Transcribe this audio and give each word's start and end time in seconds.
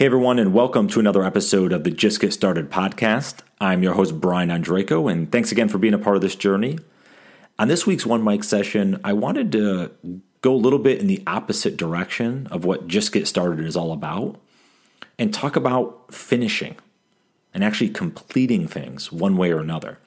Hey, 0.00 0.06
everyone, 0.06 0.38
and 0.38 0.54
welcome 0.54 0.88
to 0.88 0.98
another 0.98 1.22
episode 1.22 1.74
of 1.74 1.84
the 1.84 1.90
Just 1.90 2.22
Get 2.22 2.32
Started 2.32 2.70
podcast. 2.70 3.40
I'm 3.60 3.82
your 3.82 3.92
host, 3.92 4.18
Brian 4.18 4.48
Ondrako, 4.48 5.12
and 5.12 5.30
thanks 5.30 5.52
again 5.52 5.68
for 5.68 5.76
being 5.76 5.92
a 5.92 5.98
part 5.98 6.16
of 6.16 6.22
this 6.22 6.34
journey. 6.34 6.78
On 7.58 7.68
this 7.68 7.86
week's 7.86 8.06
One 8.06 8.24
Mic 8.24 8.42
session, 8.42 8.98
I 9.04 9.12
wanted 9.12 9.52
to 9.52 9.90
go 10.40 10.54
a 10.54 10.56
little 10.56 10.78
bit 10.78 11.02
in 11.02 11.06
the 11.06 11.22
opposite 11.26 11.76
direction 11.76 12.46
of 12.46 12.64
what 12.64 12.88
Just 12.88 13.12
Get 13.12 13.28
Started 13.28 13.66
is 13.66 13.76
all 13.76 13.92
about 13.92 14.40
and 15.18 15.34
talk 15.34 15.54
about 15.54 16.14
finishing 16.14 16.76
and 17.52 17.62
actually 17.62 17.90
completing 17.90 18.66
things 18.66 19.12
one 19.12 19.36
way 19.36 19.52
or 19.52 19.60
another. 19.60 19.98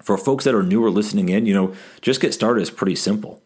For 0.00 0.18
folks 0.18 0.42
that 0.42 0.56
are 0.56 0.62
newer 0.64 0.90
listening 0.90 1.28
in, 1.28 1.46
you 1.46 1.54
know, 1.54 1.72
Just 2.00 2.20
Get 2.20 2.34
Started 2.34 2.62
is 2.62 2.70
pretty 2.72 2.96
simple. 2.96 3.44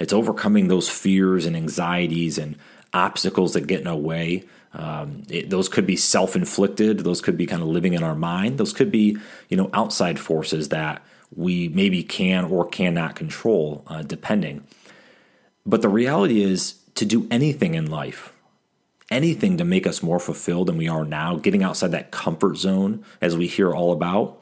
It's 0.00 0.14
overcoming 0.14 0.68
those 0.68 0.88
fears 0.88 1.44
and 1.44 1.54
anxieties 1.54 2.38
and 2.38 2.56
obstacles 2.94 3.52
that 3.52 3.66
get 3.66 3.80
in 3.80 3.86
our 3.86 3.96
way. 3.96 4.44
Um, 4.72 5.22
it, 5.28 5.50
those 5.50 5.68
could 5.68 5.86
be 5.86 5.96
self-inflicted. 5.96 7.00
Those 7.00 7.20
could 7.20 7.36
be 7.36 7.46
kind 7.46 7.62
of 7.62 7.68
living 7.68 7.92
in 7.92 8.02
our 8.02 8.14
mind. 8.14 8.58
Those 8.58 8.72
could 8.72 8.90
be, 8.90 9.18
you 9.48 9.56
know, 9.56 9.70
outside 9.72 10.18
forces 10.18 10.70
that 10.70 11.02
we 11.34 11.68
maybe 11.68 12.02
can 12.02 12.44
or 12.44 12.66
cannot 12.66 13.16
control, 13.16 13.84
uh, 13.88 14.02
depending. 14.02 14.64
But 15.66 15.82
the 15.82 15.88
reality 15.88 16.42
is, 16.42 16.74
to 16.94 17.04
do 17.04 17.26
anything 17.30 17.74
in 17.74 17.90
life, 17.90 18.32
anything 19.10 19.58
to 19.58 19.64
make 19.64 19.86
us 19.86 20.02
more 20.02 20.20
fulfilled 20.20 20.68
than 20.68 20.76
we 20.76 20.88
are 20.88 21.04
now, 21.04 21.36
getting 21.36 21.62
outside 21.62 21.90
that 21.90 22.12
comfort 22.12 22.56
zone, 22.56 23.04
as 23.20 23.36
we 23.36 23.46
hear 23.46 23.72
all 23.72 23.92
about, 23.92 24.40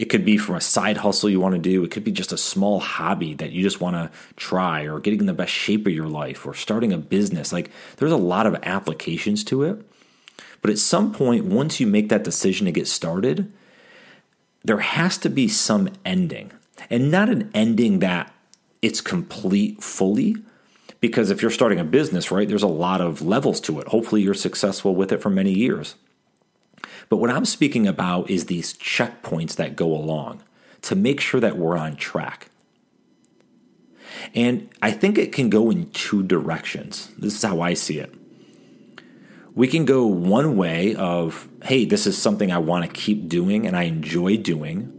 it 0.00 0.08
could 0.08 0.24
be 0.24 0.38
from 0.38 0.54
a 0.54 0.62
side 0.62 0.96
hustle 0.96 1.28
you 1.28 1.40
want 1.40 1.54
to 1.54 1.60
do. 1.60 1.84
It 1.84 1.90
could 1.90 2.04
be 2.04 2.10
just 2.10 2.32
a 2.32 2.38
small 2.38 2.80
hobby 2.80 3.34
that 3.34 3.52
you 3.52 3.62
just 3.62 3.82
want 3.82 3.96
to 3.96 4.10
try, 4.34 4.84
or 4.84 4.98
getting 4.98 5.20
in 5.20 5.26
the 5.26 5.34
best 5.34 5.52
shape 5.52 5.86
of 5.86 5.92
your 5.92 6.08
life, 6.08 6.46
or 6.46 6.54
starting 6.54 6.90
a 6.90 6.96
business. 6.96 7.52
Like 7.52 7.70
there's 7.98 8.10
a 8.10 8.16
lot 8.16 8.46
of 8.46 8.56
applications 8.62 9.44
to 9.44 9.62
it. 9.62 9.84
But 10.62 10.70
at 10.70 10.78
some 10.78 11.12
point, 11.12 11.44
once 11.44 11.80
you 11.80 11.86
make 11.86 12.08
that 12.08 12.24
decision 12.24 12.64
to 12.64 12.72
get 12.72 12.88
started, 12.88 13.52
there 14.64 14.78
has 14.78 15.18
to 15.18 15.28
be 15.28 15.48
some 15.48 15.90
ending. 16.02 16.50
And 16.88 17.10
not 17.10 17.28
an 17.28 17.50
ending 17.52 17.98
that 17.98 18.32
it's 18.80 19.02
complete 19.02 19.82
fully. 19.82 20.36
Because 21.00 21.30
if 21.30 21.42
you're 21.42 21.50
starting 21.50 21.78
a 21.78 21.84
business, 21.84 22.30
right, 22.30 22.48
there's 22.48 22.62
a 22.62 22.66
lot 22.66 23.02
of 23.02 23.20
levels 23.20 23.60
to 23.62 23.80
it. 23.80 23.88
Hopefully, 23.88 24.22
you're 24.22 24.32
successful 24.32 24.94
with 24.94 25.12
it 25.12 25.20
for 25.20 25.28
many 25.28 25.52
years. 25.52 25.94
But 27.10 27.16
what 27.18 27.28
I'm 27.28 27.44
speaking 27.44 27.86
about 27.86 28.30
is 28.30 28.46
these 28.46 28.72
checkpoints 28.72 29.56
that 29.56 29.76
go 29.76 29.92
along 29.92 30.42
to 30.82 30.94
make 30.94 31.20
sure 31.20 31.40
that 31.40 31.58
we're 31.58 31.76
on 31.76 31.96
track. 31.96 32.48
And 34.34 34.70
I 34.80 34.92
think 34.92 35.18
it 35.18 35.32
can 35.32 35.50
go 35.50 35.70
in 35.70 35.90
two 35.90 36.22
directions. 36.22 37.10
This 37.18 37.34
is 37.34 37.42
how 37.42 37.60
I 37.60 37.74
see 37.74 37.98
it. 37.98 38.14
We 39.54 39.66
can 39.66 39.84
go 39.84 40.06
one 40.06 40.56
way 40.56 40.94
of, 40.94 41.48
hey, 41.64 41.84
this 41.84 42.06
is 42.06 42.16
something 42.16 42.52
I 42.52 42.58
want 42.58 42.84
to 42.84 42.90
keep 42.90 43.28
doing 43.28 43.66
and 43.66 43.76
I 43.76 43.82
enjoy 43.82 44.36
doing. 44.36 44.96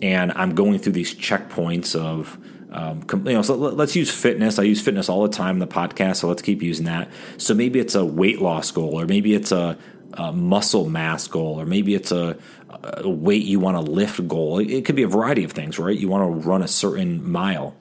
And 0.00 0.32
I'm 0.32 0.54
going 0.54 0.78
through 0.78 0.92
these 0.92 1.14
checkpoints 1.14 1.94
of, 1.94 2.38
um, 2.70 3.04
you 3.26 3.34
know, 3.34 3.42
so 3.42 3.56
let's 3.56 3.94
use 3.94 4.10
fitness. 4.10 4.58
I 4.58 4.62
use 4.62 4.80
fitness 4.80 5.10
all 5.10 5.22
the 5.22 5.28
time 5.28 5.56
in 5.56 5.58
the 5.58 5.66
podcast, 5.66 6.16
so 6.16 6.28
let's 6.28 6.42
keep 6.42 6.62
using 6.62 6.86
that. 6.86 7.10
So 7.36 7.52
maybe 7.52 7.78
it's 7.78 7.94
a 7.94 8.04
weight 8.04 8.40
loss 8.40 8.70
goal, 8.70 8.98
or 8.98 9.06
maybe 9.06 9.34
it's 9.34 9.52
a, 9.52 9.76
a 10.14 10.32
muscle 10.32 10.88
mass 10.88 11.26
goal, 11.26 11.60
or 11.60 11.66
maybe 11.66 11.94
it's 11.94 12.12
a, 12.12 12.36
a 12.82 13.08
weight 13.08 13.44
you 13.44 13.60
want 13.60 13.76
to 13.76 13.92
lift 13.92 14.26
goal. 14.28 14.58
It, 14.58 14.70
it 14.70 14.84
could 14.84 14.96
be 14.96 15.02
a 15.02 15.08
variety 15.08 15.44
of 15.44 15.52
things, 15.52 15.78
right? 15.78 15.96
You 15.96 16.08
want 16.08 16.42
to 16.42 16.48
run 16.48 16.62
a 16.62 16.68
certain 16.68 17.28
mile. 17.28 17.74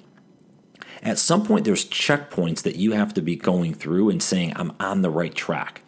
At 1.03 1.19
some 1.19 1.45
point, 1.45 1.65
there's 1.65 1.85
checkpoints 1.85 2.63
that 2.63 2.75
you 2.75 2.93
have 2.93 3.13
to 3.13 3.21
be 3.21 3.35
going 3.35 3.73
through 3.73 4.09
and 4.09 4.21
saying, 4.21 4.53
I'm 4.55 4.73
on 4.79 5.01
the 5.01 5.09
right 5.09 5.33
track. 5.33 5.81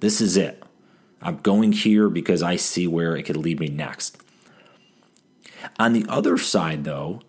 This 0.00 0.20
is 0.20 0.36
it. 0.36 0.62
I'm 1.22 1.38
going 1.38 1.72
here 1.72 2.08
because 2.08 2.42
I 2.42 2.56
see 2.56 2.86
where 2.86 3.16
it 3.16 3.22
could 3.22 3.36
lead 3.36 3.60
me 3.60 3.68
next. 3.68 4.18
On 5.78 5.92
the 5.92 6.04
other 6.08 6.36
side, 6.36 6.84
though, 6.84 7.22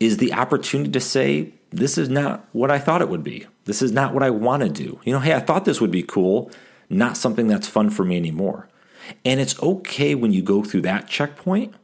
is 0.00 0.16
the 0.16 0.32
opportunity 0.32 0.90
to 0.90 1.00
say, 1.00 1.52
This 1.70 1.98
is 1.98 2.08
not 2.08 2.48
what 2.52 2.70
I 2.70 2.78
thought 2.78 3.02
it 3.02 3.08
would 3.08 3.22
be. 3.22 3.46
This 3.66 3.82
is 3.82 3.92
not 3.92 4.12
what 4.12 4.24
I 4.24 4.30
want 4.30 4.62
to 4.62 4.68
do. 4.68 4.98
You 5.04 5.12
know, 5.12 5.20
hey, 5.20 5.34
I 5.34 5.40
thought 5.40 5.64
this 5.64 5.80
would 5.80 5.92
be 5.92 6.02
cool 6.02 6.50
not 6.90 7.16
something 7.16 7.46
that's 7.46 7.68
fun 7.68 7.88
for 7.88 8.04
me 8.04 8.16
anymore. 8.16 8.68
And 9.24 9.40
it's 9.40 9.60
okay 9.62 10.14
when 10.14 10.32
you 10.32 10.42
go 10.42 10.62
through 10.62 10.82
that 10.82 11.08
checkpoint 11.08 11.74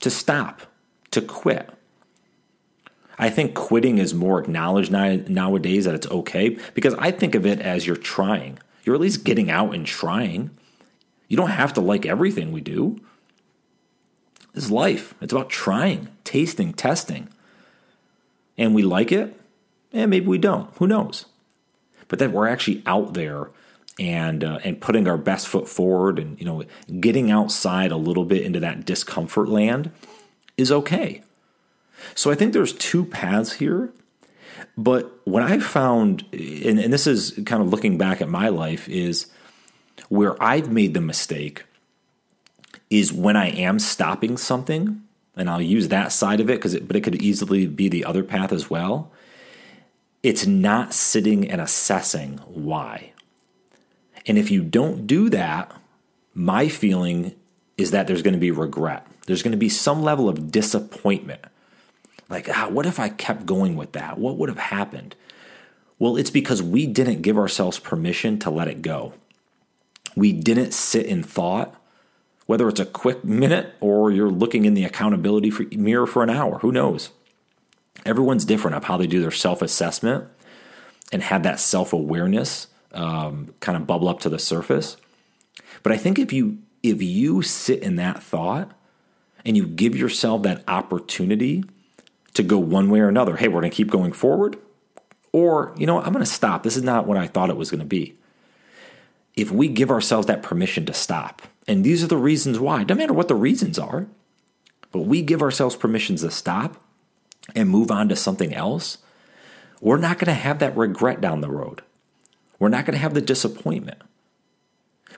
to 0.00 0.10
stop, 0.10 0.62
to 1.12 1.20
quit. 1.20 1.70
I 3.18 3.30
think 3.30 3.54
quitting 3.54 3.98
is 3.98 4.12
more 4.12 4.40
acknowledged 4.40 4.90
nowadays 4.90 5.84
that 5.84 5.94
it's 5.94 6.08
okay 6.08 6.58
because 6.74 6.94
I 6.94 7.10
think 7.10 7.34
of 7.34 7.46
it 7.46 7.60
as 7.60 7.86
you're 7.86 7.96
trying. 7.96 8.58
You're 8.84 8.94
at 8.94 9.00
least 9.00 9.24
getting 9.24 9.50
out 9.50 9.74
and 9.74 9.86
trying. 9.86 10.50
You 11.28 11.36
don't 11.36 11.50
have 11.50 11.72
to 11.74 11.80
like 11.80 12.04
everything 12.04 12.52
we 12.52 12.60
do. 12.60 13.00
This 14.52 14.64
is 14.64 14.70
life. 14.70 15.14
It's 15.20 15.32
about 15.32 15.50
trying, 15.50 16.08
tasting, 16.24 16.72
testing. 16.72 17.28
And 18.58 18.74
we 18.74 18.82
like 18.82 19.12
it, 19.12 19.38
and 19.92 20.10
maybe 20.10 20.26
we 20.26 20.38
don't. 20.38 20.70
Who 20.76 20.86
knows? 20.86 21.26
But 22.08 22.18
that 22.20 22.32
we're 22.32 22.48
actually 22.48 22.82
out 22.86 23.14
there 23.14 23.48
and 23.98 24.44
uh, 24.44 24.58
and 24.64 24.80
putting 24.80 25.08
our 25.08 25.16
best 25.16 25.48
foot 25.48 25.68
forward 25.68 26.18
and 26.18 26.38
you 26.38 26.44
know 26.44 26.64
getting 27.00 27.30
outside 27.30 27.92
a 27.92 27.96
little 27.96 28.24
bit 28.24 28.42
into 28.42 28.60
that 28.60 28.84
discomfort 28.84 29.48
land 29.48 29.90
is 30.56 30.70
okay. 30.70 31.22
So 32.14 32.30
I 32.30 32.34
think 32.34 32.52
there's 32.52 32.72
two 32.72 33.04
paths 33.04 33.54
here. 33.54 33.92
But 34.78 35.20
what 35.24 35.42
I 35.42 35.58
found, 35.58 36.24
and, 36.32 36.78
and 36.78 36.92
this 36.92 37.06
is 37.06 37.38
kind 37.46 37.62
of 37.62 37.70
looking 37.70 37.96
back 37.96 38.20
at 38.20 38.28
my 38.28 38.48
life, 38.48 38.88
is 38.88 39.26
where 40.08 40.40
I've 40.42 40.70
made 40.70 40.94
the 40.94 41.00
mistake 41.00 41.64
is 42.90 43.12
when 43.12 43.36
I 43.36 43.48
am 43.48 43.78
stopping 43.78 44.36
something, 44.36 45.02
and 45.34 45.50
I'll 45.50 45.62
use 45.62 45.88
that 45.88 46.12
side 46.12 46.40
of 46.40 46.48
it 46.48 46.54
because 46.54 46.74
it, 46.74 46.86
but 46.86 46.96
it 46.96 47.02
could 47.02 47.16
easily 47.16 47.66
be 47.66 47.88
the 47.88 48.04
other 48.04 48.22
path 48.22 48.52
as 48.52 48.70
well. 48.70 49.10
It's 50.22 50.46
not 50.46 50.94
sitting 50.94 51.50
and 51.50 51.60
assessing 51.60 52.38
why. 52.46 53.12
And 54.26 54.38
if 54.38 54.50
you 54.50 54.62
don't 54.62 55.06
do 55.06 55.28
that, 55.30 55.72
my 56.34 56.68
feeling 56.68 57.34
is 57.78 57.92
that 57.92 58.06
there's 58.06 58.22
going 58.22 58.34
to 58.34 58.40
be 58.40 58.50
regret. 58.50 59.06
There's 59.26 59.42
going 59.42 59.52
to 59.52 59.58
be 59.58 59.68
some 59.68 60.02
level 60.02 60.28
of 60.28 60.50
disappointment. 60.50 61.40
Like, 62.28 62.48
ah, 62.48 62.68
what 62.68 62.86
if 62.86 62.98
I 62.98 63.08
kept 63.08 63.46
going 63.46 63.76
with 63.76 63.92
that? 63.92 64.18
What 64.18 64.36
would 64.36 64.48
have 64.48 64.58
happened? 64.58 65.14
Well, 65.98 66.16
it's 66.16 66.30
because 66.30 66.62
we 66.62 66.86
didn't 66.86 67.22
give 67.22 67.38
ourselves 67.38 67.78
permission 67.78 68.38
to 68.40 68.50
let 68.50 68.68
it 68.68 68.82
go. 68.82 69.14
We 70.14 70.32
didn't 70.32 70.72
sit 70.72 71.06
in 71.06 71.22
thought, 71.22 71.74
whether 72.46 72.68
it's 72.68 72.80
a 72.80 72.86
quick 72.86 73.24
minute 73.24 73.74
or 73.80 74.10
you're 74.10 74.30
looking 74.30 74.64
in 74.64 74.74
the 74.74 74.84
accountability 74.84 75.52
mirror 75.76 76.06
for 76.06 76.22
an 76.22 76.30
hour. 76.30 76.58
Who 76.58 76.72
knows? 76.72 77.10
Everyone's 78.04 78.44
different 78.44 78.76
of 78.76 78.84
how 78.84 78.96
they 78.96 79.06
do 79.06 79.20
their 79.20 79.30
self 79.30 79.62
assessment 79.62 80.26
and 81.12 81.22
have 81.22 81.42
that 81.44 81.60
self 81.60 81.92
awareness 81.92 82.66
um, 82.96 83.54
kind 83.60 83.76
of 83.76 83.86
bubble 83.86 84.08
up 84.08 84.20
to 84.20 84.28
the 84.28 84.38
surface. 84.38 84.96
But 85.82 85.92
I 85.92 85.96
think 85.96 86.18
if 86.18 86.32
you 86.32 86.58
if 86.82 87.02
you 87.02 87.42
sit 87.42 87.82
in 87.82 87.96
that 87.96 88.22
thought 88.22 88.72
and 89.44 89.56
you 89.56 89.66
give 89.66 89.96
yourself 89.96 90.42
that 90.42 90.64
opportunity 90.66 91.64
to 92.34 92.42
go 92.42 92.58
one 92.58 92.90
way 92.90 93.00
or 93.00 93.08
another, 93.08 93.36
hey, 93.36 93.48
we're 93.48 93.60
going 93.60 93.70
to 93.70 93.76
keep 93.76 93.90
going 93.90 94.12
forward, 94.12 94.56
or 95.32 95.74
you 95.76 95.86
know, 95.86 96.00
I'm 96.00 96.12
going 96.12 96.24
to 96.24 96.30
stop. 96.30 96.62
This 96.62 96.76
is 96.76 96.82
not 96.82 97.06
what 97.06 97.16
I 97.16 97.26
thought 97.26 97.50
it 97.50 97.56
was 97.56 97.70
going 97.70 97.80
to 97.80 97.86
be. 97.86 98.16
If 99.36 99.50
we 99.50 99.68
give 99.68 99.90
ourselves 99.90 100.26
that 100.26 100.42
permission 100.42 100.86
to 100.86 100.94
stop, 100.94 101.42
and 101.68 101.84
these 101.84 102.02
are 102.02 102.08
the 102.08 102.16
reasons 102.16 102.58
why, 102.58 102.84
no 102.84 102.94
matter 102.94 103.12
what 103.12 103.28
the 103.28 103.34
reasons 103.34 103.78
are, 103.78 104.06
but 104.92 105.00
we 105.00 105.20
give 105.20 105.42
ourselves 105.42 105.76
permissions 105.76 106.22
to 106.22 106.30
stop 106.30 106.82
and 107.54 107.68
move 107.68 107.90
on 107.90 108.08
to 108.08 108.16
something 108.16 108.54
else, 108.54 108.98
we're 109.80 109.98
not 109.98 110.18
going 110.18 110.26
to 110.26 110.34
have 110.34 110.58
that 110.60 110.76
regret 110.76 111.20
down 111.20 111.42
the 111.42 111.50
road. 111.50 111.82
We're 112.58 112.68
not 112.68 112.86
going 112.86 112.94
to 112.94 113.00
have 113.00 113.14
the 113.14 113.20
disappointment 113.20 114.00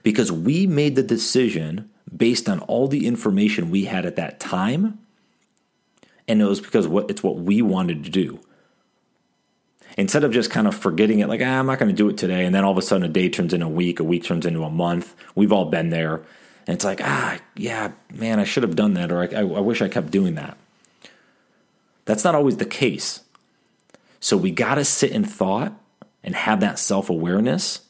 because 0.03 0.31
we 0.31 0.67
made 0.67 0.95
the 0.95 1.03
decision 1.03 1.89
based 2.15 2.49
on 2.49 2.59
all 2.61 2.87
the 2.87 3.07
information 3.07 3.69
we 3.69 3.85
had 3.85 4.05
at 4.05 4.15
that 4.15 4.39
time. 4.39 4.99
And 6.27 6.41
it 6.41 6.45
was 6.45 6.61
because 6.61 6.85
it's 7.09 7.23
what 7.23 7.37
we 7.37 7.61
wanted 7.61 8.03
to 8.03 8.09
do. 8.09 8.39
Instead 9.97 10.23
of 10.23 10.31
just 10.31 10.51
kind 10.51 10.67
of 10.67 10.75
forgetting 10.75 11.19
it, 11.19 11.27
like, 11.27 11.41
ah, 11.41 11.59
I'm 11.59 11.65
not 11.65 11.79
going 11.79 11.89
to 11.89 11.95
do 11.95 12.09
it 12.09 12.17
today. 12.17 12.45
And 12.45 12.53
then 12.53 12.63
all 12.63 12.71
of 12.71 12.77
a 12.77 12.81
sudden, 12.81 13.03
a 13.03 13.11
day 13.11 13.29
turns 13.29 13.53
into 13.53 13.65
a 13.65 13.69
week, 13.69 13.99
a 13.99 14.03
week 14.03 14.23
turns 14.23 14.45
into 14.45 14.63
a 14.63 14.69
month. 14.69 15.15
We've 15.35 15.51
all 15.51 15.65
been 15.65 15.89
there. 15.89 16.21
And 16.67 16.75
it's 16.75 16.85
like, 16.85 17.01
ah, 17.03 17.39
yeah, 17.55 17.91
man, 18.13 18.39
I 18.39 18.43
should 18.43 18.63
have 18.63 18.75
done 18.75 18.93
that, 18.93 19.11
or 19.11 19.21
I, 19.23 19.39
I 19.39 19.43
wish 19.43 19.81
I 19.81 19.89
kept 19.89 20.11
doing 20.11 20.35
that. 20.35 20.57
That's 22.05 22.23
not 22.23 22.35
always 22.35 22.57
the 22.57 22.65
case. 22.65 23.21
So 24.19 24.37
we 24.37 24.51
got 24.51 24.75
to 24.75 24.85
sit 24.85 25.11
in 25.11 25.23
thought 25.23 25.73
and 26.29 26.35
have 26.35 26.59
that 26.59 26.77
self 26.77 27.09
awareness 27.09 27.81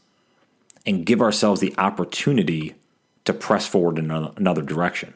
and 0.86 1.06
give 1.06 1.20
ourselves 1.20 1.60
the 1.60 1.76
opportunity 1.78 2.74
to 3.26 3.34
press 3.34 3.68
forward 3.68 4.00
in 4.00 4.10
another 4.12 4.62
direction. 4.62 5.14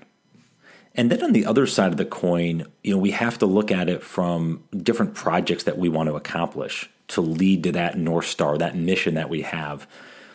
And 0.94 1.10
then 1.10 1.24
on 1.24 1.32
the 1.32 1.46
other 1.46 1.66
side 1.66 1.94
of 1.94 1.98
the 1.98 2.04
coin, 2.04 2.66
you 2.84 2.92
know, 2.92 2.98
we 2.98 3.12
have 3.12 3.38
to 3.38 3.46
look 3.46 3.72
at 3.72 3.88
it 3.88 4.04
from 4.04 4.66
different 4.76 5.14
projects 5.14 5.64
that 5.64 5.78
we 5.78 5.88
want 5.88 6.10
to 6.10 6.18
accomplish. 6.18 6.90
to 7.08 7.22
lead 7.22 7.64
to 7.64 7.72
that 7.72 7.98
North 7.98 8.26
Star, 8.26 8.58
that 8.58 8.76
mission 8.76 9.14
that 9.14 9.30
we 9.30 9.44
have. 9.44 9.88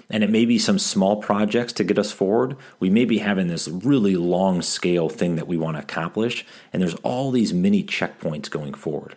And 0.08 0.25
it 0.25 0.31
may 0.31 0.46
be 0.46 0.58
some 0.58 0.79
small 0.79 1.17
projects 1.17 1.75
to 1.75 1.85
get 1.85 1.99
us 1.99 2.11
forward. 2.11 2.56
We 2.81 2.88
may 2.88 3.05
be 3.05 3.19
having 3.19 3.49
this 3.49 3.69
really 3.69 4.17
long 4.17 4.62
scale 4.62 5.11
thing 5.11 5.37
that 5.37 5.46
we 5.46 5.58
want 5.58 5.76
to 5.76 5.82
accomplish, 5.82 6.46
and 6.73 6.81
there's 6.81 6.94
all 6.96 7.31
these 7.31 7.52
mini 7.52 7.85
checkpoints 7.85 8.50
going 8.50 8.73
forward. 8.73 9.14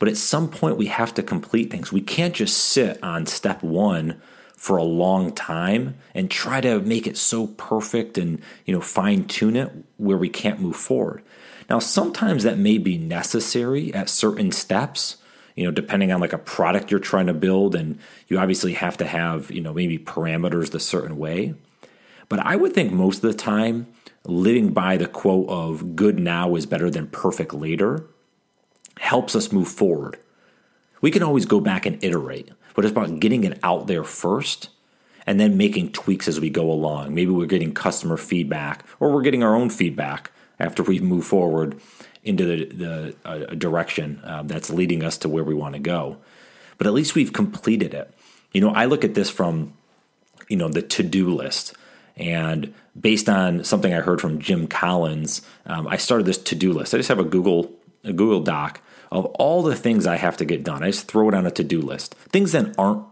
But 0.00 0.08
at 0.08 0.16
some 0.16 0.48
point, 0.48 0.78
we 0.78 0.86
have 0.86 1.14
to 1.14 1.22
complete 1.22 1.70
things. 1.70 1.92
We 1.92 2.00
can't 2.00 2.34
just 2.34 2.56
sit 2.56 2.98
on 3.04 3.26
step 3.26 3.62
one 3.62 4.20
for 4.56 4.76
a 4.76 4.82
long 4.82 5.32
time 5.32 5.94
and 6.14 6.30
try 6.30 6.60
to 6.62 6.80
make 6.80 7.06
it 7.06 7.16
so 7.16 7.46
perfect 7.46 8.18
and 8.18 8.42
you 8.64 8.74
know 8.74 8.80
fine 8.80 9.24
tune 9.24 9.56
it 9.56 9.70
where 9.98 10.16
we 10.16 10.28
can't 10.28 10.60
move 10.60 10.76
forward. 10.76 11.22
Now, 11.68 11.78
sometimes 11.78 12.42
that 12.42 12.58
may 12.58 12.78
be 12.78 12.98
necessary 12.98 13.94
at 13.94 14.08
certain 14.08 14.50
steps, 14.52 15.18
you 15.54 15.64
know, 15.64 15.70
depending 15.70 16.10
on 16.10 16.20
like 16.20 16.32
a 16.32 16.38
product 16.38 16.90
you're 16.90 16.98
trying 16.98 17.26
to 17.26 17.34
build, 17.34 17.74
and 17.74 17.98
you 18.26 18.38
obviously 18.38 18.72
have 18.72 18.96
to 18.96 19.06
have, 19.06 19.50
you 19.50 19.60
know, 19.60 19.74
maybe 19.74 19.98
parameters 19.98 20.70
the 20.70 20.80
certain 20.80 21.18
way. 21.18 21.54
But 22.28 22.40
I 22.40 22.56
would 22.56 22.72
think 22.72 22.90
most 22.90 23.22
of 23.22 23.30
the 23.30 23.36
time, 23.36 23.86
living 24.24 24.72
by 24.72 24.96
the 24.96 25.06
quote 25.06 25.48
of 25.50 25.94
good 25.94 26.18
now 26.18 26.54
is 26.56 26.64
better 26.64 26.90
than 26.90 27.06
perfect 27.06 27.52
later 27.52 28.06
helps 29.00 29.34
us 29.34 29.50
move 29.50 29.66
forward. 29.66 30.18
We 31.00 31.10
can 31.10 31.22
always 31.22 31.46
go 31.46 31.58
back 31.58 31.86
and 31.86 32.02
iterate, 32.04 32.50
but 32.74 32.84
it's 32.84 32.92
about 32.92 33.18
getting 33.18 33.44
it 33.44 33.58
out 33.62 33.86
there 33.86 34.04
first 34.04 34.68
and 35.26 35.40
then 35.40 35.56
making 35.56 35.92
tweaks 35.92 36.28
as 36.28 36.38
we 36.38 36.50
go 36.50 36.70
along. 36.70 37.14
Maybe 37.14 37.30
we're 37.30 37.46
getting 37.46 37.72
customer 37.72 38.18
feedback 38.18 38.84
or 39.00 39.10
we're 39.10 39.22
getting 39.22 39.42
our 39.42 39.56
own 39.56 39.70
feedback 39.70 40.30
after 40.58 40.82
we 40.82 41.00
move 41.00 41.24
forward 41.24 41.80
into 42.22 42.44
the, 42.44 42.64
the 42.66 43.16
uh, 43.24 43.54
direction 43.54 44.20
um, 44.22 44.48
that's 44.48 44.68
leading 44.68 45.02
us 45.02 45.16
to 45.18 45.30
where 45.30 45.44
we 45.44 45.54
want 45.54 45.74
to 45.74 45.80
go. 45.80 46.18
But 46.76 46.86
at 46.86 46.92
least 46.92 47.14
we've 47.14 47.32
completed 47.32 47.94
it. 47.94 48.12
You 48.52 48.60
know, 48.60 48.70
I 48.70 48.84
look 48.84 49.02
at 49.02 49.14
this 49.14 49.30
from, 49.30 49.72
you 50.48 50.58
know, 50.58 50.68
the 50.68 50.82
to 50.82 51.02
do 51.02 51.34
list. 51.34 51.74
And 52.16 52.74
based 53.00 53.30
on 53.30 53.64
something 53.64 53.94
I 53.94 54.00
heard 54.00 54.20
from 54.20 54.40
Jim 54.40 54.66
Collins, 54.66 55.40
um, 55.64 55.88
I 55.88 55.96
started 55.96 56.26
this 56.26 56.38
to 56.38 56.54
do 56.54 56.74
list. 56.74 56.92
I 56.92 56.98
just 56.98 57.08
have 57.08 57.18
a 57.18 57.24
Google 57.24 57.72
a 58.04 58.12
Google 58.12 58.40
Doc 58.40 58.80
of 59.10 59.26
all 59.26 59.62
the 59.62 59.76
things 59.76 60.06
I 60.06 60.16
have 60.16 60.36
to 60.38 60.44
get 60.44 60.62
done. 60.64 60.82
I 60.82 60.90
just 60.90 61.08
throw 61.08 61.28
it 61.28 61.34
on 61.34 61.46
a 61.46 61.50
to 61.52 61.64
do 61.64 61.80
list. 61.80 62.14
Things 62.14 62.52
that 62.52 62.74
aren't 62.78 63.04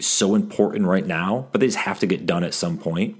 so 0.00 0.34
important 0.34 0.86
right 0.86 1.06
now, 1.06 1.48
but 1.52 1.60
they 1.60 1.66
just 1.66 1.78
have 1.78 1.98
to 2.00 2.06
get 2.06 2.26
done 2.26 2.44
at 2.44 2.54
some 2.54 2.78
point. 2.78 3.16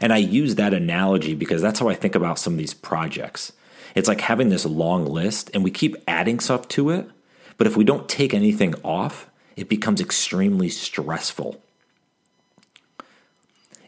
And 0.00 0.12
I 0.12 0.18
use 0.18 0.56
that 0.56 0.74
analogy 0.74 1.34
because 1.34 1.62
that's 1.62 1.78
how 1.78 1.88
I 1.88 1.94
think 1.94 2.14
about 2.14 2.38
some 2.38 2.54
of 2.54 2.58
these 2.58 2.74
projects. 2.74 3.52
It's 3.94 4.08
like 4.08 4.20
having 4.20 4.50
this 4.50 4.66
long 4.66 5.06
list 5.06 5.50
and 5.54 5.64
we 5.64 5.70
keep 5.70 5.96
adding 6.06 6.40
stuff 6.40 6.68
to 6.68 6.90
it, 6.90 7.08
but 7.56 7.66
if 7.66 7.76
we 7.76 7.84
don't 7.84 8.08
take 8.08 8.34
anything 8.34 8.74
off, 8.82 9.30
it 9.56 9.70
becomes 9.70 10.00
extremely 10.00 10.68
stressful. 10.68 11.62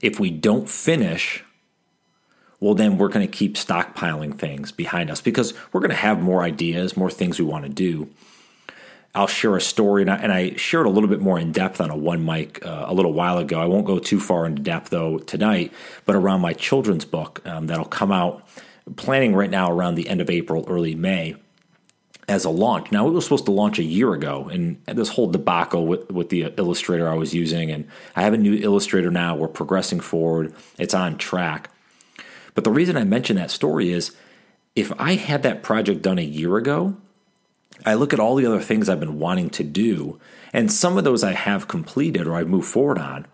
If 0.01 0.19
we 0.19 0.31
don't 0.31 0.69
finish, 0.69 1.45
well, 2.61 2.75
then 2.75 2.99
we're 2.99 3.09
going 3.09 3.27
to 3.27 3.33
keep 3.33 3.55
stockpiling 3.55 4.37
things 4.37 4.73
behind 4.73 5.11
us 5.11 5.21
because 5.21 5.55
we're 5.73 5.81
going 5.81 5.91
to 5.91 5.97
have 5.97 6.21
more 6.21 6.43
ideas, 6.43 6.97
more 6.97 7.11
things 7.11 7.39
we 7.39 7.45
want 7.45 7.65
to 7.65 7.71
do. 7.71 8.09
I'll 9.15 9.27
share 9.27 9.57
a 9.57 9.61
story, 9.61 10.03
and 10.03 10.11
I, 10.11 10.17
and 10.17 10.33
I 10.33 10.55
shared 10.57 10.87
a 10.87 10.91
little 10.91 11.09
bit 11.09 11.21
more 11.21 11.39
in 11.39 11.51
depth 11.51 11.81
on 11.81 11.91
a 11.91 11.97
one 11.97 12.25
mic 12.25 12.65
uh, 12.65 12.85
a 12.89 12.95
little 12.95 13.13
while 13.13 13.39
ago. 13.39 13.61
I 13.61 13.67
won't 13.67 13.87
go 13.87 13.99
too 13.99 14.21
far 14.21 14.45
into 14.45 14.63
depth 14.63 14.91
though 14.91 15.19
tonight, 15.19 15.73
but 16.05 16.15
around 16.15 16.41
my 16.41 16.53
children's 16.53 17.05
book 17.05 17.41
um, 17.47 17.69
that'll 17.69 17.87
come 17.87 18.13
out, 18.13 18.47
planning 18.97 19.35
right 19.35 19.51
now 19.51 19.73
around 19.73 19.95
the 19.95 20.09
end 20.09 20.21
of 20.21 20.29
April, 20.29 20.65
early 20.69 20.95
May, 20.95 21.37
as 22.29 22.45
a 22.45 22.51
launch. 22.51 22.93
Now 22.93 23.09
it 23.09 23.13
was 23.13 23.25
supposed 23.25 23.47
to 23.47 23.51
launch 23.51 23.79
a 23.79 23.83
year 23.83 24.13
ago, 24.13 24.49
and 24.53 24.81
this 24.87 25.09
whole 25.09 25.31
debacle 25.31 25.87
with 25.87 26.11
with 26.13 26.29
the 26.29 26.53
illustrator 26.59 27.09
I 27.09 27.15
was 27.15 27.33
using, 27.33 27.71
and 27.71 27.89
I 28.15 28.23
have 28.23 28.35
a 28.35 28.39
new 28.39 28.55
illustrator 28.55 29.11
now. 29.11 29.35
We're 29.37 29.49
progressing 29.49 30.01
forward; 30.01 30.55
it's 30.79 30.95
on 30.95 31.17
track. 31.17 31.71
But 32.59 32.65
the 32.65 32.73
reason 32.73 32.97
I 32.97 33.05
mention 33.05 33.37
that 33.37 33.53
story 33.53 33.93
is 33.93 34.17
if 34.75 34.91
I 34.99 35.15
had 35.15 35.45
that 35.45 35.63
project 35.63 36.03
done 36.03 36.19
a 36.19 36.23
year 36.23 36.57
ago, 36.57 36.97
I 37.87 37.95
look 37.95 38.13
at 38.13 38.19
all 38.19 38.35
the 38.35 38.47
other 38.47 38.61
things 38.61 38.89
I've 38.89 38.99
been 38.99 39.21
wanting 39.21 39.49
to 39.51 39.63
do, 39.63 40.19
and 40.53 40.73
some 40.73 40.99
of 40.99 41.05
those 41.05 41.23
I 41.23 41.35
have 41.35 41.69
completed 41.69 42.27
or 42.27 42.35
I've 42.35 42.49
moved 42.49 42.67
forward 42.67 42.99
on. 42.99 43.29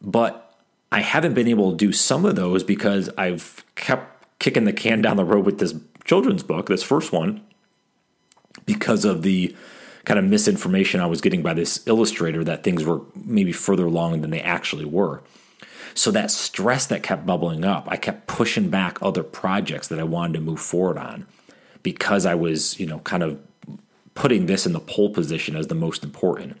But 0.00 0.56
I 0.92 1.00
haven't 1.00 1.34
been 1.34 1.48
able 1.48 1.72
to 1.72 1.76
do 1.76 1.90
some 1.90 2.24
of 2.24 2.36
those 2.36 2.62
because 2.62 3.10
I've 3.18 3.64
kept 3.74 4.38
kicking 4.38 4.66
the 4.66 4.72
can 4.72 5.02
down 5.02 5.16
the 5.16 5.24
road 5.24 5.46
with 5.46 5.58
this 5.58 5.74
children's 6.04 6.44
book, 6.44 6.68
this 6.68 6.84
first 6.84 7.10
one, 7.10 7.44
because 8.66 9.04
of 9.04 9.22
the 9.22 9.56
kind 10.04 10.20
of 10.20 10.26
misinformation 10.26 11.00
I 11.00 11.06
was 11.06 11.20
getting 11.20 11.42
by 11.42 11.54
this 11.54 11.84
illustrator 11.88 12.44
that 12.44 12.62
things 12.62 12.84
were 12.84 13.00
maybe 13.16 13.50
further 13.50 13.86
along 13.86 14.20
than 14.20 14.30
they 14.30 14.42
actually 14.42 14.84
were. 14.84 15.24
So 15.94 16.10
that 16.10 16.30
stress 16.30 16.86
that 16.86 17.02
kept 17.02 17.24
bubbling 17.24 17.64
up, 17.64 17.86
I 17.88 17.96
kept 17.96 18.26
pushing 18.26 18.68
back 18.68 18.98
other 19.00 19.22
projects 19.22 19.88
that 19.88 20.00
I 20.00 20.04
wanted 20.04 20.34
to 20.34 20.40
move 20.40 20.60
forward 20.60 20.98
on 20.98 21.26
because 21.82 22.26
I 22.26 22.34
was, 22.34 22.78
you 22.80 22.86
know, 22.86 22.98
kind 23.00 23.22
of 23.22 23.38
putting 24.14 24.46
this 24.46 24.66
in 24.66 24.72
the 24.72 24.80
pole 24.80 25.10
position 25.10 25.56
as 25.56 25.68
the 25.68 25.74
most 25.74 26.02
important. 26.02 26.56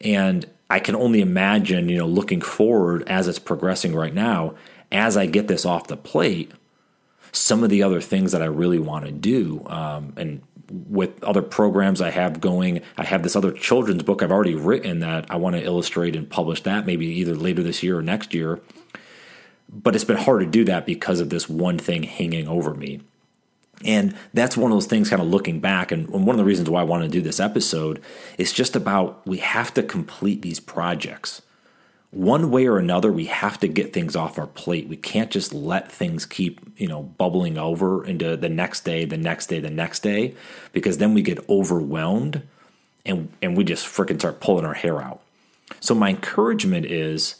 And 0.00 0.46
I 0.70 0.78
can 0.78 0.94
only 0.94 1.20
imagine, 1.20 1.88
you 1.88 1.98
know, 1.98 2.06
looking 2.06 2.40
forward 2.40 3.02
as 3.08 3.28
it's 3.28 3.38
progressing 3.38 3.94
right 3.94 4.14
now, 4.14 4.54
as 4.92 5.16
I 5.16 5.26
get 5.26 5.48
this 5.48 5.66
off 5.66 5.88
the 5.88 5.96
plate, 5.96 6.52
some 7.32 7.62
of 7.62 7.70
the 7.70 7.82
other 7.82 8.00
things 8.00 8.32
that 8.32 8.42
I 8.42 8.46
really 8.46 8.78
want 8.78 9.06
to 9.06 9.12
do. 9.12 9.64
Um, 9.66 10.12
and 10.16 10.42
with 10.70 11.22
other 11.24 11.42
programs 11.42 12.00
I 12.00 12.10
have 12.10 12.40
going, 12.40 12.82
I 12.96 13.04
have 13.04 13.22
this 13.22 13.36
other 13.36 13.52
children's 13.52 14.02
book 14.02 14.22
I've 14.22 14.30
already 14.30 14.54
written 14.54 15.00
that 15.00 15.30
I 15.30 15.36
want 15.36 15.56
to 15.56 15.62
illustrate 15.62 16.14
and 16.16 16.28
publish 16.28 16.62
that 16.62 16.86
maybe 16.86 17.06
either 17.06 17.34
later 17.34 17.62
this 17.62 17.82
year 17.82 17.98
or 17.98 18.02
next 18.02 18.34
year. 18.34 18.60
But 19.68 19.94
it's 19.94 20.04
been 20.04 20.16
hard 20.16 20.40
to 20.40 20.46
do 20.46 20.64
that 20.64 20.86
because 20.86 21.20
of 21.20 21.30
this 21.30 21.48
one 21.48 21.78
thing 21.78 22.02
hanging 22.02 22.48
over 22.48 22.74
me. 22.74 23.00
And 23.84 24.14
that's 24.34 24.56
one 24.56 24.70
of 24.70 24.76
those 24.76 24.86
things 24.86 25.08
kind 25.08 25.22
of 25.22 25.28
looking 25.28 25.60
back. 25.60 25.90
And 25.90 26.08
one 26.08 26.34
of 26.34 26.36
the 26.36 26.44
reasons 26.44 26.68
why 26.68 26.80
I 26.80 26.84
want 26.84 27.02
to 27.02 27.08
do 27.08 27.22
this 27.22 27.40
episode 27.40 28.02
is 28.36 28.52
just 28.52 28.76
about 28.76 29.26
we 29.26 29.38
have 29.38 29.72
to 29.74 29.82
complete 29.82 30.42
these 30.42 30.60
projects. 30.60 31.42
One 32.12 32.50
way 32.50 32.66
or 32.66 32.78
another, 32.78 33.12
we 33.12 33.26
have 33.26 33.60
to 33.60 33.68
get 33.68 33.92
things 33.92 34.16
off 34.16 34.38
our 34.38 34.48
plate. 34.48 34.88
We 34.88 34.96
can't 34.96 35.30
just 35.30 35.54
let 35.54 35.92
things 35.92 36.26
keep, 36.26 36.60
you 36.76 36.88
know, 36.88 37.04
bubbling 37.04 37.56
over 37.56 38.04
into 38.04 38.36
the 38.36 38.48
next 38.48 38.84
day, 38.84 39.04
the 39.04 39.16
next 39.16 39.46
day, 39.46 39.60
the 39.60 39.70
next 39.70 40.00
day, 40.00 40.34
because 40.72 40.98
then 40.98 41.14
we 41.14 41.22
get 41.22 41.48
overwhelmed 41.48 42.42
and, 43.06 43.30
and 43.40 43.56
we 43.56 43.62
just 43.62 43.86
freaking 43.86 44.18
start 44.18 44.40
pulling 44.40 44.64
our 44.64 44.74
hair 44.74 45.00
out. 45.00 45.20
So, 45.78 45.94
my 45.94 46.10
encouragement 46.10 46.86
is 46.86 47.36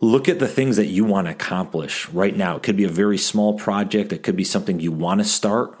look 0.00 0.28
at 0.28 0.38
the 0.38 0.46
things 0.46 0.76
that 0.76 0.86
you 0.86 1.04
want 1.04 1.26
to 1.26 1.32
accomplish 1.32 2.08
right 2.10 2.36
now. 2.36 2.56
It 2.56 2.62
could 2.62 2.76
be 2.76 2.84
a 2.84 2.88
very 2.88 3.18
small 3.18 3.58
project, 3.58 4.12
it 4.12 4.22
could 4.22 4.36
be 4.36 4.44
something 4.44 4.78
you 4.78 4.92
want 4.92 5.20
to 5.20 5.24
start. 5.24 5.76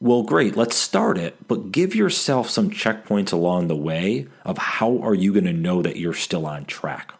Well, 0.00 0.22
great, 0.22 0.56
let's 0.56 0.76
start 0.76 1.18
it, 1.18 1.48
but 1.48 1.72
give 1.72 1.94
yourself 1.94 2.48
some 2.48 2.70
checkpoints 2.70 3.32
along 3.32 3.66
the 3.66 3.76
way 3.76 4.28
of 4.44 4.56
how 4.56 4.98
are 4.98 5.14
you 5.14 5.32
going 5.32 5.46
to 5.46 5.52
know 5.52 5.82
that 5.82 5.96
you're 5.96 6.14
still 6.14 6.46
on 6.46 6.66
track? 6.66 7.14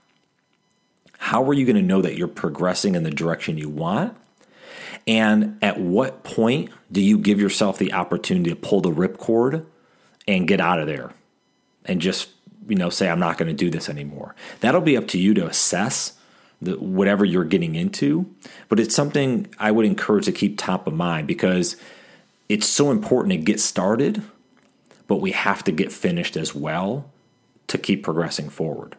How 1.18 1.42
are 1.48 1.52
you 1.52 1.66
going 1.66 1.76
to 1.76 1.82
know 1.82 2.02
that 2.02 2.16
you're 2.16 2.28
progressing 2.28 2.94
in 2.94 3.02
the 3.02 3.10
direction 3.10 3.58
you 3.58 3.68
want? 3.68 4.16
And 5.08 5.58
at 5.60 5.80
what 5.80 6.22
point 6.22 6.70
do 6.92 7.00
you 7.00 7.18
give 7.18 7.40
yourself 7.40 7.78
the 7.78 7.94
opportunity 7.94 8.50
to 8.50 8.56
pull 8.56 8.80
the 8.80 8.92
ripcord 8.92 9.64
and 10.28 10.46
get 10.46 10.60
out 10.60 10.78
of 10.78 10.86
there 10.86 11.12
and 11.84 12.00
just 12.00 12.28
you 12.68 12.76
know 12.76 12.90
say 12.90 13.08
I'm 13.08 13.18
not 13.18 13.38
going 13.38 13.48
to 13.48 13.54
do 13.54 13.70
this 13.70 13.88
anymore. 13.88 14.36
That'll 14.60 14.82
be 14.82 14.96
up 14.96 15.08
to 15.08 15.18
you 15.18 15.34
to 15.34 15.46
assess 15.46 16.12
the, 16.60 16.78
whatever 16.78 17.24
you're 17.24 17.44
getting 17.44 17.74
into, 17.74 18.32
but 18.68 18.78
it's 18.78 18.94
something 18.94 19.48
I 19.58 19.70
would 19.70 19.86
encourage 19.86 20.26
to 20.26 20.32
keep 20.32 20.58
top 20.58 20.86
of 20.86 20.92
mind 20.92 21.26
because 21.26 21.76
it's 22.48 22.66
so 22.66 22.90
important 22.90 23.32
to 23.32 23.38
get 23.38 23.60
started, 23.60 24.22
but 25.06 25.16
we 25.16 25.32
have 25.32 25.64
to 25.64 25.72
get 25.72 25.92
finished 25.92 26.36
as 26.36 26.54
well 26.54 27.10
to 27.68 27.78
keep 27.78 28.02
progressing 28.02 28.48
forward. 28.48 28.96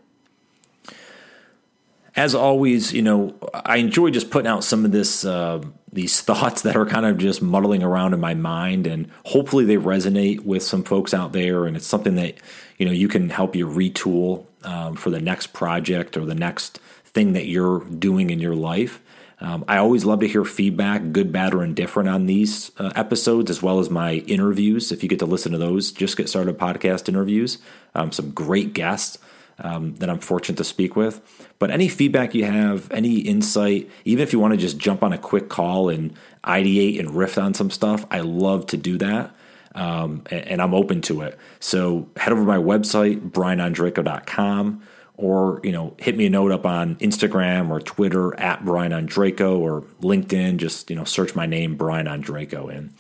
As 2.16 2.36
always, 2.36 2.92
you 2.92 3.02
know, 3.02 3.34
I 3.54 3.78
enjoy 3.78 4.10
just 4.10 4.30
putting 4.30 4.48
out 4.48 4.64
some 4.64 4.84
of 4.84 4.92
this 4.92 5.24
uh, 5.24 5.64
these 5.92 6.22
thoughts 6.22 6.64
that 6.64 6.76
are 6.76 6.86
kind 6.86 7.06
of 7.06 7.18
just 7.18 7.42
muddling 7.42 7.84
around 7.84 8.14
in 8.14 8.20
my 8.20 8.34
mind, 8.34 8.88
and 8.88 9.10
hopefully 9.26 9.66
they 9.66 9.78
resonate 9.78 10.42
with 10.42 10.64
some 10.64 10.84
folks 10.84 11.14
out 11.14 11.32
there, 11.32 11.66
and 11.66 11.78
it's 11.78 11.88
something 11.88 12.16
that 12.16 12.36
you 12.78 12.86
know 12.86 12.92
you 12.92 13.08
can 13.08 13.30
help 13.30 13.56
you 13.56 13.68
retool 13.68 14.46
um, 14.64 14.96
for 14.96 15.10
the 15.10 15.22
next 15.22 15.54
project 15.54 16.18
or 16.18 16.26
the 16.26 16.36
next 16.36 16.80
thing 17.06 17.34
that 17.34 17.48
you're 17.48 17.84
doing 17.86 18.30
in 18.30 18.40
your 18.40 18.56
life. 18.56 19.00
Um, 19.42 19.64
I 19.68 19.78
always 19.78 20.04
love 20.04 20.20
to 20.20 20.28
hear 20.28 20.44
feedback, 20.44 21.12
good, 21.12 21.32
bad, 21.32 21.54
or 21.54 21.64
indifferent, 21.64 22.10
on 22.10 22.26
these 22.26 22.72
uh, 22.78 22.92
episodes, 22.96 23.50
as 23.50 23.62
well 23.62 23.80
as 23.80 23.90
my 23.90 24.16
interviews. 24.28 24.92
If 24.92 25.02
you 25.02 25.08
get 25.10 25.20
to 25.20 25.26
listen 25.26 25.54
to 25.54 25.58
those, 25.58 25.92
just 25.92 26.18
get 26.18 26.28
started 26.28 26.58
podcast 26.58 27.08
interviews. 27.08 27.58
Um, 27.96 28.12
some 28.12 28.32
great 28.32 28.74
guests 28.74 29.18
um, 29.60 29.96
that 29.96 30.10
I'm 30.10 30.20
fortunate 30.20 30.58
to 30.58 30.64
speak 30.64 30.96
with. 30.96 31.22
But 31.58 31.72
any 31.72 31.88
feedback 31.88 32.36
you 32.36 32.46
have, 32.46 32.92
any 32.92 33.20
insight, 33.20 33.90
even 34.06 34.24
if 34.24 34.34
you 34.34 34.40
want 34.40 34.54
to 34.54 34.58
just 34.58 34.78
jump 34.78 35.04
on 35.04 35.14
a 35.14 35.18
quick 35.18 35.48
call 35.50 35.90
and 35.90 36.14
ideate 36.44 37.00
and 37.00 37.16
riff 37.16 37.38
on 37.38 37.54
some 37.54 37.70
stuff, 37.70 38.06
I 38.12 38.20
love 38.22 38.68
to 38.68 38.78
do 38.78 38.98
that. 38.98 39.32
um, 39.76 40.24
and, 40.32 40.62
I'm 40.62 40.74
open 40.74 41.02
to 41.04 41.22
it. 41.22 41.38
So 41.60 42.10
head 42.18 42.34
over 42.34 42.42
to 42.42 42.48
my 42.48 42.58
website, 42.58 43.32
brianondrako.com, 43.32 44.82
or 45.20 45.60
you 45.64 45.72
know, 45.72 45.94
hit 45.98 46.16
me 46.18 46.26
a 46.26 46.30
note 46.30 46.52
up 46.52 46.66
on 46.66 46.96
Instagram 46.96 47.70
or 47.70 47.80
Twitter 47.80 48.38
at 48.40 48.64
Brian 48.64 48.92
Ondrako 48.92 49.60
or 49.60 49.82
LinkedIn. 50.02 50.58
Just 50.58 50.90
you 50.90 50.96
know, 50.96 51.04
search 51.04 51.36
my 51.36 51.46
name, 51.46 51.76
Brian 51.76 52.08
Ondrako 52.08 52.74
and 52.76 52.94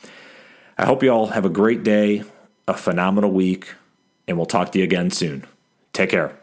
I 0.79 0.85
hope 0.85 1.03
you 1.03 1.09
all 1.09 1.27
have 1.27 1.43
a 1.43 1.49
great 1.49 1.83
day, 1.83 2.23
a 2.65 2.73
phenomenal 2.73 3.31
week, 3.31 3.73
and 4.29 4.37
we'll 4.37 4.45
talk 4.45 4.71
to 4.71 4.77
you 4.77 4.85
again 4.85 5.11
soon. 5.11 5.45
Take 5.91 6.11
care. 6.11 6.38